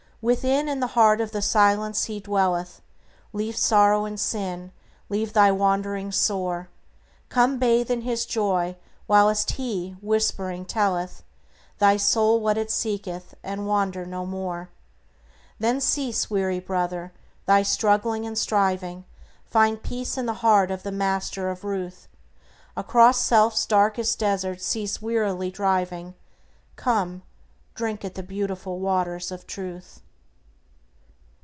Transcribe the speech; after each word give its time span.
Within, 0.23 0.69
in 0.69 0.81
the 0.81 0.85
heart 0.93 1.19
of 1.19 1.31
the 1.31 1.41
Silence 1.41 2.03
He 2.03 2.19
dwelleth; 2.19 2.79
Leave 3.33 3.57
sorrow 3.57 4.05
and 4.05 4.19
sin, 4.19 4.71
leave 5.09 5.33
thy 5.33 5.49
wanderings 5.51 6.15
sore; 6.15 6.69
Come 7.29 7.57
bathe 7.57 7.89
in 7.89 8.01
His 8.01 8.27
Joy, 8.27 8.75
whilst 9.07 9.53
He, 9.53 9.95
whispering, 9.99 10.63
telleth 10.63 11.23
Thy 11.79 11.97
soul 11.97 12.39
what 12.39 12.55
it 12.55 12.69
seeketh, 12.69 13.33
and 13.41 13.65
wander 13.65 14.05
no 14.05 14.23
more. 14.27 14.69
Then 15.57 15.81
cease, 15.81 16.29
weary 16.29 16.59
brother, 16.59 17.11
thy 17.47 17.63
struggling 17.63 18.23
and 18.27 18.37
striving; 18.37 19.05
Find 19.47 19.81
peace 19.81 20.19
in 20.19 20.27
the 20.27 20.35
heart 20.45 20.69
of 20.69 20.83
the 20.83 20.91
Master 20.91 21.49
of 21.49 21.63
ruth. 21.63 22.07
Across 22.77 23.21
self's 23.25 23.65
dark 23.65 23.95
desert 24.19 24.61
cease 24.61 25.01
wearily 25.01 25.49
driving; 25.49 26.13
Come; 26.75 27.23
drink 27.73 28.05
at 28.05 28.13
the 28.13 28.21
beautiful 28.21 28.77
waters 28.79 29.31
of 29.31 29.47
Truth. 29.47 30.03